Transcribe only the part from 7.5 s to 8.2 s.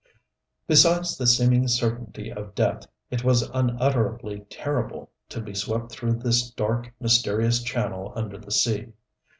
channel